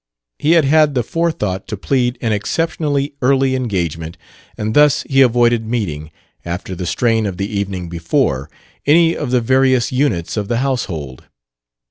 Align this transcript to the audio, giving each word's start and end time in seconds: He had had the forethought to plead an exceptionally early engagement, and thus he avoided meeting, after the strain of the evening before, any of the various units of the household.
He 0.39 0.53
had 0.53 0.65
had 0.65 0.95
the 0.95 1.03
forethought 1.03 1.67
to 1.67 1.77
plead 1.77 2.17
an 2.21 2.31
exceptionally 2.33 3.13
early 3.21 3.53
engagement, 3.53 4.17
and 4.57 4.73
thus 4.73 5.03
he 5.03 5.21
avoided 5.21 5.67
meeting, 5.67 6.09
after 6.43 6.73
the 6.73 6.87
strain 6.87 7.27
of 7.27 7.37
the 7.37 7.45
evening 7.55 7.87
before, 7.87 8.49
any 8.87 9.15
of 9.15 9.29
the 9.29 9.41
various 9.41 9.91
units 9.91 10.37
of 10.37 10.47
the 10.47 10.57
household. 10.57 11.25